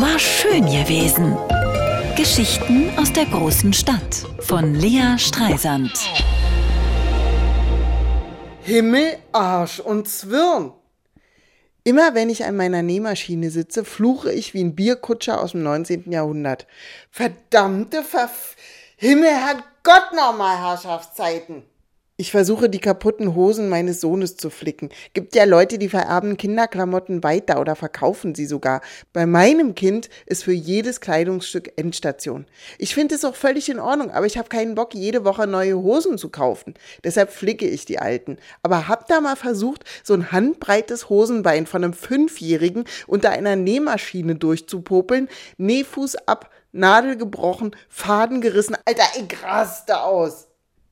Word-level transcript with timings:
War 0.00 0.16
schön 0.16 0.64
gewesen. 0.66 1.36
Geschichten 2.16 2.88
aus 2.96 3.12
der 3.12 3.24
großen 3.26 3.72
Stadt 3.72 4.24
von 4.38 4.76
Lea 4.76 5.18
Streisand. 5.18 5.90
Himmel, 8.62 9.18
Arsch 9.32 9.80
und 9.80 10.08
Zwirn. 10.08 10.72
Immer 11.82 12.14
wenn 12.14 12.30
ich 12.30 12.44
an 12.44 12.54
meiner 12.56 12.82
Nähmaschine 12.82 13.50
sitze, 13.50 13.84
fluche 13.84 14.30
ich 14.32 14.54
wie 14.54 14.62
ein 14.62 14.76
Bierkutscher 14.76 15.42
aus 15.42 15.50
dem 15.50 15.64
19. 15.64 16.12
Jahrhundert. 16.12 16.68
Verdammte 17.10 18.04
Verf... 18.04 18.54
Himmel, 18.98 19.30
Herrgott, 19.30 20.12
nochmal 20.14 20.58
Herrschaftszeiten. 20.58 21.64
Ich 22.20 22.32
versuche, 22.32 22.68
die 22.68 22.80
kaputten 22.80 23.36
Hosen 23.36 23.68
meines 23.68 24.00
Sohnes 24.00 24.36
zu 24.36 24.50
flicken. 24.50 24.88
Gibt 25.14 25.36
ja 25.36 25.44
Leute, 25.44 25.78
die 25.78 25.88
vererben 25.88 26.36
Kinderklamotten 26.36 27.22
weiter 27.22 27.60
oder 27.60 27.76
verkaufen 27.76 28.34
sie 28.34 28.46
sogar. 28.46 28.80
Bei 29.12 29.24
meinem 29.24 29.76
Kind 29.76 30.10
ist 30.26 30.42
für 30.42 30.52
jedes 30.52 31.00
Kleidungsstück 31.00 31.74
Endstation. 31.76 32.46
Ich 32.76 32.92
finde 32.92 33.14
es 33.14 33.24
auch 33.24 33.36
völlig 33.36 33.68
in 33.68 33.78
Ordnung, 33.78 34.10
aber 34.10 34.26
ich 34.26 34.36
habe 34.36 34.48
keinen 34.48 34.74
Bock, 34.74 34.94
jede 34.94 35.24
Woche 35.24 35.46
neue 35.46 35.76
Hosen 35.80 36.18
zu 36.18 36.28
kaufen. 36.28 36.74
Deshalb 37.04 37.30
flicke 37.30 37.68
ich 37.68 37.84
die 37.84 38.00
alten. 38.00 38.38
Aber 38.64 38.88
habt 38.88 39.12
da 39.12 39.20
mal 39.20 39.36
versucht, 39.36 39.84
so 40.02 40.12
ein 40.14 40.32
handbreites 40.32 41.08
Hosenbein 41.08 41.66
von 41.66 41.84
einem 41.84 41.92
Fünfjährigen 41.92 42.82
unter 43.06 43.30
einer 43.30 43.54
Nähmaschine 43.54 44.34
durchzupopeln? 44.34 45.28
Nähfuß 45.58 46.16
ab, 46.26 46.50
Nadel 46.72 47.16
gebrochen, 47.16 47.76
Faden 47.88 48.40
gerissen. 48.40 48.76
Alter, 48.86 49.06
ich 49.14 49.40
raste 49.40 50.00
aus. 50.00 50.48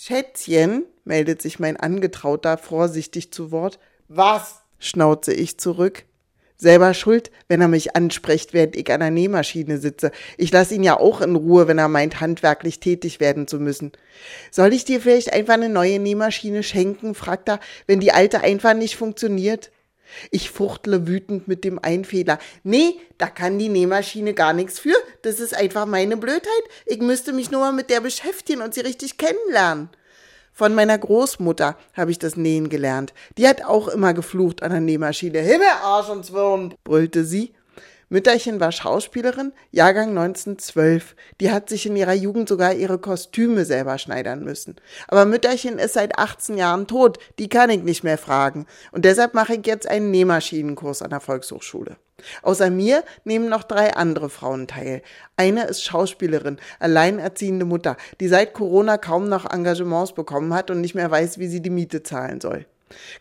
Schätzchen, 0.00 0.84
meldet 1.04 1.42
sich 1.42 1.58
mein 1.58 1.76
Angetrauter 1.76 2.56
vorsichtig 2.56 3.32
zu 3.32 3.50
Wort. 3.50 3.80
Was? 4.06 4.60
schnauze 4.78 5.34
ich 5.34 5.58
zurück. 5.58 6.04
Selber 6.56 6.94
schuld, 6.94 7.32
wenn 7.48 7.60
er 7.60 7.66
mich 7.66 7.96
anspricht, 7.96 8.52
während 8.52 8.76
ich 8.76 8.92
an 8.92 9.00
der 9.00 9.10
Nähmaschine 9.10 9.78
sitze. 9.78 10.12
Ich 10.36 10.52
lasse 10.52 10.76
ihn 10.76 10.84
ja 10.84 11.00
auch 11.00 11.20
in 11.20 11.34
Ruhe, 11.34 11.66
wenn 11.66 11.78
er 11.78 11.88
meint, 11.88 12.20
handwerklich 12.20 12.78
tätig 12.78 13.18
werden 13.18 13.48
zu 13.48 13.58
müssen. 13.58 13.90
Soll 14.52 14.72
ich 14.72 14.84
dir 14.84 15.00
vielleicht 15.00 15.32
einfach 15.32 15.54
eine 15.54 15.68
neue 15.68 15.98
Nähmaschine 15.98 16.62
schenken? 16.62 17.16
fragt 17.16 17.48
er, 17.48 17.58
wenn 17.88 17.98
die 17.98 18.12
alte 18.12 18.42
einfach 18.42 18.74
nicht 18.74 18.94
funktioniert. 18.94 19.72
Ich 20.30 20.50
fuchtle 20.50 21.08
wütend 21.08 21.48
mit 21.48 21.64
dem 21.64 21.80
Einfehler. 21.80 22.38
Nee, 22.62 22.94
da 23.18 23.26
kann 23.26 23.58
die 23.58 23.68
Nähmaschine 23.68 24.32
gar 24.32 24.52
nichts 24.52 24.78
für. 24.78 24.94
Das 25.28 25.40
ist 25.40 25.54
einfach 25.54 25.84
meine 25.84 26.16
Blödheit. 26.16 26.48
Ich 26.86 27.00
müsste 27.00 27.34
mich 27.34 27.50
nur 27.50 27.60
mal 27.60 27.72
mit 27.72 27.90
der 27.90 28.00
beschäftigen 28.00 28.62
und 28.62 28.72
sie 28.72 28.80
richtig 28.80 29.18
kennenlernen. 29.18 29.90
Von 30.54 30.74
meiner 30.74 30.96
Großmutter 30.96 31.76
habe 31.92 32.10
ich 32.10 32.18
das 32.18 32.38
Nähen 32.38 32.70
gelernt. 32.70 33.12
Die 33.36 33.46
hat 33.46 33.62
auch 33.62 33.88
immer 33.88 34.14
geflucht 34.14 34.62
an 34.62 34.70
der 34.70 34.80
Nähmaschine. 34.80 35.40
Himmel, 35.40 35.66
Arsch 35.82 36.08
und 36.08 36.24
Zwirn, 36.24 36.74
brüllte 36.82 37.26
sie. 37.26 37.52
Mütterchen 38.08 38.58
war 38.58 38.72
Schauspielerin, 38.72 39.52
Jahrgang 39.70 40.16
1912. 40.16 41.14
Die 41.42 41.50
hat 41.50 41.68
sich 41.68 41.84
in 41.84 41.94
ihrer 41.94 42.14
Jugend 42.14 42.48
sogar 42.48 42.72
ihre 42.72 42.96
Kostüme 42.98 43.66
selber 43.66 43.98
schneidern 43.98 44.42
müssen. 44.42 44.76
Aber 45.08 45.26
Mütterchen 45.26 45.78
ist 45.78 45.92
seit 45.92 46.18
18 46.18 46.56
Jahren 46.56 46.86
tot, 46.86 47.18
die 47.38 47.50
kann 47.50 47.68
ich 47.68 47.82
nicht 47.82 48.02
mehr 48.02 48.16
fragen. 48.16 48.64
Und 48.92 49.04
deshalb 49.04 49.34
mache 49.34 49.56
ich 49.56 49.66
jetzt 49.66 49.86
einen 49.86 50.10
Nähmaschinenkurs 50.10 51.02
an 51.02 51.10
der 51.10 51.20
Volkshochschule. 51.20 51.98
Außer 52.42 52.70
mir 52.70 53.04
nehmen 53.24 53.48
noch 53.48 53.62
drei 53.62 53.94
andere 53.94 54.30
Frauen 54.30 54.66
teil. 54.66 55.02
Eine 55.36 55.64
ist 55.64 55.84
Schauspielerin, 55.84 56.58
alleinerziehende 56.80 57.64
Mutter, 57.64 57.96
die 58.20 58.28
seit 58.28 58.54
Corona 58.54 58.98
kaum 58.98 59.28
noch 59.28 59.50
Engagements 59.50 60.12
bekommen 60.12 60.52
hat 60.54 60.70
und 60.70 60.80
nicht 60.80 60.94
mehr 60.94 61.10
weiß, 61.10 61.38
wie 61.38 61.48
sie 61.48 61.62
die 61.62 61.70
Miete 61.70 62.02
zahlen 62.02 62.40
soll. 62.40 62.66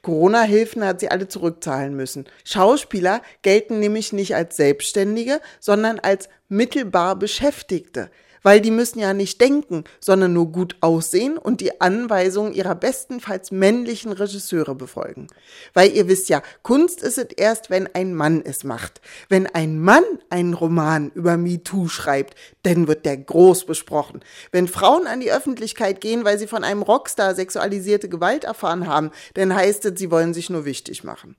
Corona-Hilfen 0.01 0.83
hat 0.85 0.99
sie 0.99 1.11
alle 1.11 1.27
zurückzahlen 1.27 1.95
müssen. 1.95 2.25
Schauspieler 2.43 3.21
gelten 3.41 3.79
nämlich 3.79 4.13
nicht 4.13 4.35
als 4.35 4.55
Selbstständige, 4.55 5.41
sondern 5.59 5.99
als 5.99 6.29
mittelbar 6.47 7.17
Beschäftigte 7.17 8.09
weil 8.47 8.61
die 8.61 8.71
müssen 8.71 8.99
ja 8.99 9.11
nicht 9.11 9.41
denken, 9.41 9.83
sondern 9.99 10.31
nur 10.31 10.53
gut 10.53 10.77
aussehen 10.79 11.37
und 11.37 11.59
die 11.59 11.81
Anweisungen 11.81 12.53
ihrer 12.53 12.75
bestenfalls 12.75 13.52
männlichen 13.52 14.13
Regisseure 14.13 14.73
befolgen. 14.73 15.27
Weil 15.73 15.91
ihr 15.91 16.08
wisst 16.08 16.30
ja, 16.30 16.41
Kunst 16.63 17.03
ist 17.03 17.17
es 17.17 17.25
erst, 17.36 17.69
wenn 17.69 17.93
ein 17.93 18.13
Mann 18.13 18.41
es 18.45 18.63
macht. 18.63 19.02
Wenn 19.27 19.47
ein 19.47 19.81
Mann 19.81 20.05
einen 20.30 20.53
Roman 20.53 21.11
über 21.13 21.36
MeToo 21.36 21.89
schreibt, 21.89 22.36
dann 22.63 22.87
wird 22.87 23.05
der 23.05 23.17
groß 23.17 23.65
besprochen. 23.65 24.23
Wenn 24.53 24.69
Frauen 24.69 25.07
an 25.07 25.19
die 25.19 25.33
Öffentlichkeit 25.33 25.99
gehen, 25.99 26.23
weil 26.23 26.39
sie 26.39 26.47
von 26.47 26.63
einem 26.63 26.83
Rockstar 26.83 27.36
sexualisierte 27.36 28.07
Gewalt 28.07 28.45
erfahren 28.45 28.87
haben, 28.87 29.11
dann 29.33 29.53
heißt 29.53 29.83
es, 29.83 29.99
sie 29.99 30.09
wollen 30.09 30.33
sich 30.33 30.49
nur 30.49 30.63
wichtig 30.63 31.03
machen. 31.03 31.36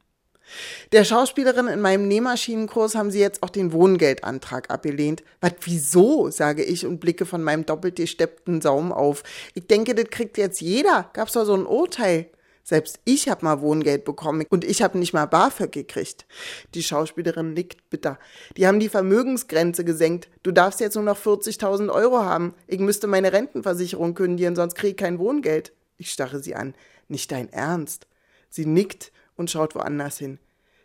Der 0.93 1.05
Schauspielerin 1.05 1.69
in 1.69 1.81
meinem 1.81 2.09
Nähmaschinenkurs 2.09 2.95
haben 2.95 3.11
sie 3.11 3.21
jetzt 3.21 3.43
auch 3.43 3.51
den 3.51 3.73
Wohngeldantrag 3.73 4.71
abgelehnt. 4.71 5.23
Was, 5.41 5.53
wieso, 5.63 6.31
sage 6.31 6.65
ich 6.65 6.87
und 6.87 7.01
blicke 7.01 7.27
von 7.27 7.43
meinem 7.43 7.67
doppelt 7.67 7.97
gesteppten 7.97 8.61
Saum 8.61 8.93
auf. 8.93 9.23
Ich 9.55 9.67
denke, 9.67 9.95
das 9.95 10.07
kriegt 10.11 10.39
jetzt 10.39 10.61
jeder. 10.61 11.11
Gab's 11.13 11.33
doch 11.33 11.45
so 11.45 11.55
ein 11.55 11.67
Urteil. 11.67 12.31
Selbst 12.69 13.01
ich 13.05 13.31
habe 13.31 13.47
mal 13.47 13.63
Wohngeld 13.63 14.05
bekommen 14.05 14.45
und 14.51 14.63
ich 14.63 14.83
habe 14.83 14.99
nicht 14.99 15.15
mal 15.15 15.25
BAföG 15.25 15.73
gekriegt. 15.73 16.27
Die 16.75 16.83
Schauspielerin 16.83 17.55
nickt 17.55 17.89
bitter. 17.89 18.19
Die 18.59 18.67
haben 18.67 18.79
die 18.79 18.91
Vermögensgrenze 18.91 19.87
gesenkt. 19.87 20.29
Du 20.43 20.53
darfst 20.53 20.79
jetzt 20.81 20.95
nur 20.95 21.05
noch 21.05 21.19
40.000 21.19 21.91
Euro 21.91 22.19
haben. 22.19 22.53
Ich 22.67 22.79
müsste 22.79 23.07
meine 23.07 23.33
Rentenversicherung 23.33 24.13
kündigen, 24.13 24.55
sonst 24.55 24.75
krieg 24.75 24.91
ich 24.91 24.97
kein 24.99 25.19
Wohngeld. 25.19 25.73
Ich 25.97 26.11
starre 26.11 26.41
sie 26.41 26.57
an. 26.57 26.75
Nicht 27.09 27.33
dein 27.33 27.51
Ernst. 27.51 28.07
Sie 28.51 28.67
nickt 28.67 29.13
und 29.39 29.51
schaut 29.51 29.75
woanders 29.75 30.19
hin. 30.19 30.39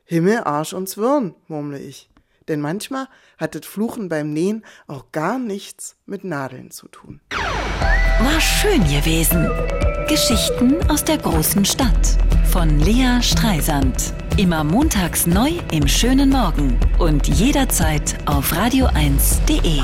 Himmel, 0.06 0.40
Arsch 0.46 0.74
und 0.74 0.88
Zwirn, 0.88 1.36
murmle 1.48 1.80
ich. 1.80 2.10
Denn 2.48 2.62
manchmal 2.62 3.08
hat 3.38 3.56
das 3.56 3.66
Fluchen 3.66 4.10
beim 4.10 4.32
Nähen 4.32 4.66
auch 4.88 5.12
gar 5.12 5.40
nichts 5.40 5.98
mit 6.06 6.24
Nadeln 6.24 6.72
zu 6.72 6.88
tun. 6.88 7.22
War 7.32 8.40
schön 8.40 8.84
gewesen. 8.84 9.50
Geschichten 10.08 10.76
aus 10.90 11.04
der 11.04 11.18
großen 11.18 11.66
Stadt 11.66 12.18
von 12.52 12.80
Lea 12.80 13.22
Streisand. 13.22 14.14
Immer 14.38 14.64
montags 14.64 15.26
neu 15.26 15.52
im 15.72 15.88
schönen 15.88 16.30
Morgen 16.30 16.80
und 17.00 17.28
jederzeit 17.28 18.18
auf 18.28 18.52
radio1.de. 18.54 19.82